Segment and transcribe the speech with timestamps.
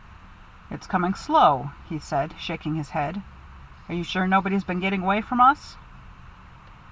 [0.71, 3.21] "It's coming slow," he said, shaking his head.
[3.87, 5.77] "Are you sure nobody's been getting away from us?"